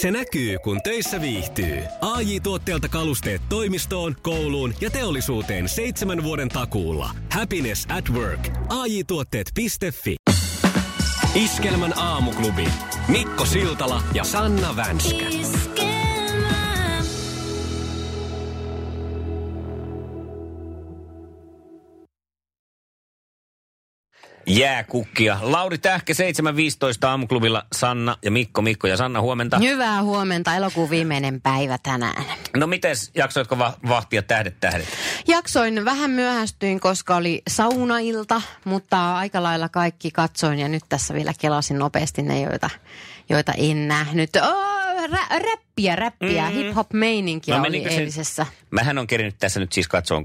[0.00, 1.82] Se näkyy, kun töissä viihtyy.
[2.00, 7.10] ai tuotteelta kalusteet toimistoon, kouluun ja teollisuuteen seitsemän vuoden takuulla.
[7.32, 8.48] Happiness at work.
[8.68, 9.66] ai tuotteetfi
[11.34, 12.68] Iskelmän aamuklubi.
[13.08, 15.26] Mikko Siltala ja Sanna Vänskä.
[24.48, 25.38] Jääkukkia.
[25.42, 28.62] Lauri Tähkä 7.15 aamuklubilla Sanna ja Mikko.
[28.62, 29.58] Mikko ja Sanna, huomenta.
[29.58, 30.54] Hyvää huomenta.
[30.54, 32.24] Elokuun viimeinen päivä tänään.
[32.56, 34.88] No mites, jaksoitko va- vahtia tähdet tähdet?
[35.26, 41.32] Jaksoin vähän myöhästyin, koska oli saunailta, mutta aika lailla kaikki katsoin ja nyt tässä vielä
[41.40, 42.70] kelasin nopeasti ne, joita,
[43.28, 44.30] joita en nähnyt.
[44.36, 44.78] Oh,
[45.10, 46.56] rä- räppiä, räppiä, mm.
[46.56, 48.46] hip-hop-meininkiä no, oli eilisessä.
[48.70, 50.22] Mähän on kerinyt tässä nyt siis katsoa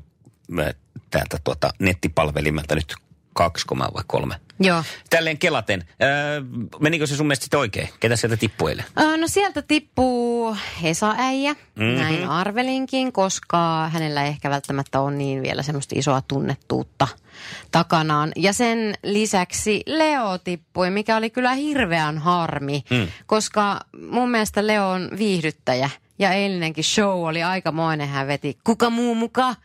[1.09, 2.95] täältä tuota nettipalvelimelta nyt
[3.34, 4.36] kaksi komaa vai kolme.
[4.60, 4.84] Joo.
[5.10, 5.84] Tälleen kelaten.
[6.04, 6.42] Öö,
[6.80, 7.90] menikö se sun mielestä sitten oikein?
[8.00, 8.86] Ketä sieltä tippuu eilen?
[9.00, 12.02] Öö, no sieltä tippuu Hesa-äijä, mm-hmm.
[12.02, 17.08] näin arvelinkin, koska hänellä ei ehkä välttämättä ole niin vielä semmoista isoa tunnettuutta
[17.72, 18.31] takanaan.
[18.36, 23.08] Ja sen lisäksi Leo tippui, mikä oli kyllä hirveän harmi, mm.
[23.25, 25.90] koska mun mielestä Leo on viihdyttäjä.
[26.20, 29.56] Ja eilinenkin show oli aikamoinen, hän veti kuka muu mukaan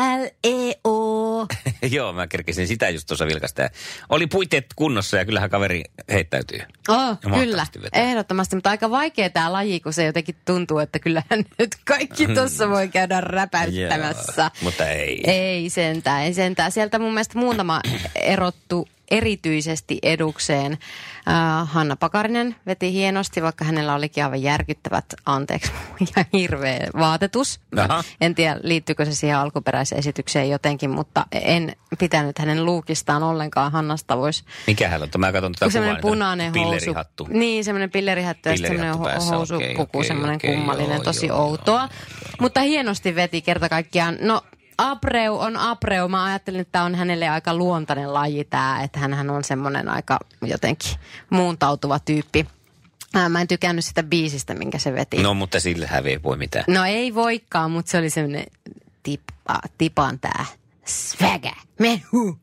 [0.00, 1.46] L-E-O.
[1.96, 3.70] Joo, mä kerkesin sitä just tuossa vilkasta.
[4.08, 6.60] Oli puitteet kunnossa ja kyllähän kaveri heittäytyy.
[6.88, 8.02] Oh, kyllä, vetää.
[8.02, 8.56] ehdottomasti.
[8.56, 12.88] Mutta aika vaikea tämä laji, kun se jotenkin tuntuu, että kyllähän nyt kaikki tuossa voi
[12.88, 14.42] käydä räpäyttämässä.
[14.42, 15.30] Joo, mutta ei.
[15.30, 16.72] Ei sentään, ei sentään.
[16.72, 17.80] Sieltä mun mielestä muutama
[18.14, 20.72] erottu erityisesti edukseen.
[20.72, 25.72] Äh, Hanna Pakarinen veti hienosti, vaikka hänellä olikin aivan järkyttävät, anteeksi,
[26.16, 27.60] ja hirveä vaatetus.
[27.76, 28.04] Aha.
[28.20, 33.72] En tiedä, liittyykö se siihen alkuperäiseen esitykseen jotenkin, mutta en pitänyt hänen luukistaan ollenkaan.
[33.72, 34.44] Hannasta voisi...
[34.66, 35.08] Mikä hän on?
[35.18, 36.94] Mä katson tätä Semmoinen punainen housu.
[37.28, 41.80] Niin, semmoinen pillerihattu ja semmoinen housupuku, okay, okay, semmoinen okay, kummallinen, joo, tosi joo, outoa.
[41.80, 42.36] Joo, joo.
[42.40, 44.16] Mutta hienosti veti kerta kaikkiaan.
[44.20, 44.42] No,
[44.78, 46.08] Abreu on Abreu.
[46.08, 50.18] Mä ajattelin, että tämä on hänelle aika luontainen laji tämä, että hän on semmoinen aika
[50.42, 50.90] jotenkin
[51.30, 52.46] muuntautuva tyyppi.
[53.28, 55.22] Mä en tykännyt sitä biisistä, minkä se veti.
[55.22, 56.64] No, mutta sille ei voi mitään.
[56.68, 58.46] No ei voikaan, mutta se oli semmoinen
[59.02, 60.46] tipa, tipan tää
[60.84, 62.38] swagger, mehu.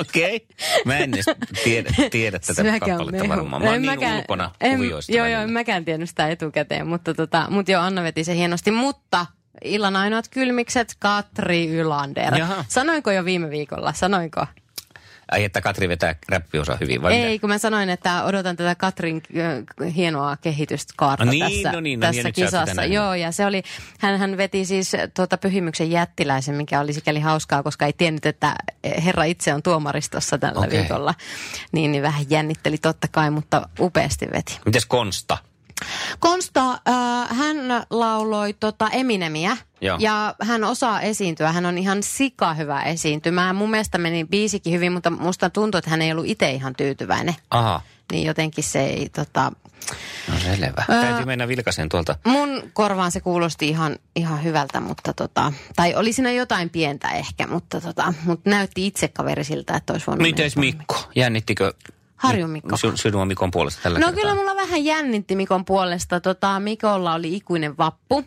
[0.00, 0.36] Okei.
[0.36, 0.82] Okay.
[0.84, 1.24] Mä en edes
[1.64, 3.62] tiedä, tiedä tätä kappaletta varmaan.
[3.62, 5.12] Mä oon niin mäkään, ulkona en, kuvioista.
[5.12, 8.70] Joo, joo, en mäkään tiennyt sitä etukäteen, mutta, tota, mutta joo, Anna veti se hienosti.
[8.70, 9.26] Mutta
[9.64, 12.38] illan ainoat kylmikset, Katri Ylander.
[12.38, 12.64] Jaha.
[12.68, 13.92] Sanoinko jo viime viikolla?
[13.92, 14.46] Sanoinko?
[15.30, 17.40] Ai, että Katri vetää räppiosa hyvin, vai Ei, mitä?
[17.40, 22.00] kun mä sanoin, että odotan tätä Katrin äh, hienoa kehityskaarta no niin, tässä, no niin,
[22.00, 22.84] no niin, tässä kisassa.
[22.84, 23.62] Joo, ja se oli,
[23.98, 28.54] hän, hän veti siis tuota pyhimyksen jättiläisen, mikä oli sikäli hauskaa, koska ei tiennyt, että
[29.04, 30.70] herra itse on tuomaristossa tällä okay.
[30.70, 31.14] viikolla.
[31.72, 34.60] Niin, niin vähän jännitteli totta kai, mutta upeasti veti.
[34.66, 35.38] Mites Konsta?
[36.20, 37.56] Konsta, äh, hän
[37.90, 39.96] lauloi tota Eminemiä Joo.
[40.00, 41.52] ja hän osaa esiintyä.
[41.52, 43.56] Hän on ihan sika hyvä esiintymään.
[43.56, 47.34] Mun mielestä meni biisikin hyvin, mutta musta tuntuu, että hän ei ollut itse ihan tyytyväinen.
[47.50, 47.80] Aha.
[48.12, 49.52] Niin jotenkin se ei tota...
[50.28, 50.84] No selvä.
[50.88, 52.16] Ää, Täytyy mennä vilkasen tuolta.
[52.24, 55.52] Mun korvaan se kuulosti ihan, ihan hyvältä, mutta tota...
[55.76, 58.14] Tai oli siinä jotain pientä ehkä, mutta tota...
[58.24, 60.22] Mutta näytti itse kaveri siltä, että olisi voinut...
[60.22, 60.96] Mites Mikko?
[61.14, 61.72] Jännittikö
[62.20, 62.76] Harjun Mikko.
[62.94, 64.22] Sinua Mikon puolesta tällä No kertaa.
[64.22, 66.20] kyllä mulla vähän jännitti Mikon puolesta.
[66.20, 68.24] Tota, Mikolla oli ikuinen vappu.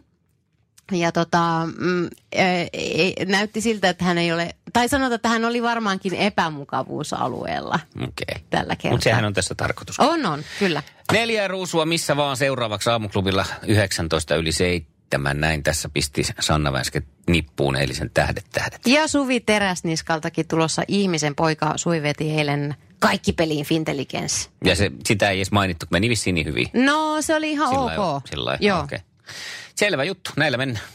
[0.91, 5.45] Ja tota, mm, e, e, näytti siltä, että hän ei ole, tai sanotaan, että hän
[5.45, 8.43] oli varmaankin epämukavuusalueella okay.
[8.49, 8.91] tällä kertaa.
[8.91, 9.99] Mutta sehän on tässä tarkoitus.
[9.99, 10.83] On, on, kyllä.
[11.11, 15.39] Neljä ruusua missä vaan seuraavaksi aamuklubilla 19 yli 7.
[15.39, 18.81] Näin tässä pisti Sanna Vänskä nippuun eilisen tähdet tähdet.
[18.87, 24.49] Ja Suvi Teräsniskaltakin tulossa ihmisen poika suiveti eilen kaikki peliin Fintelligence.
[24.65, 26.67] Ja se, sitä ei edes mainittu, meni vissiin niin hyvin.
[26.73, 28.21] No, se oli ihan sillä ok.
[28.29, 28.79] Sillä Joo.
[28.79, 28.99] Okay.
[29.75, 30.85] Selvä juttu, näillä mennään.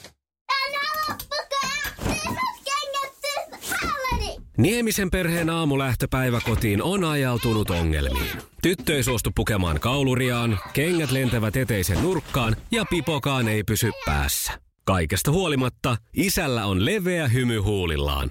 [4.56, 8.30] Niemisen perheen aamulähtöpäivä kotiin on ajautunut ongelmiin.
[8.62, 14.52] Tyttö ei suostu pukemaan kauluriaan, kengät lentävät eteisen nurkkaan ja pipokaan ei pysy päässä.
[14.84, 18.30] Kaikesta huolimatta, isällä on leveä hymy huulillaan.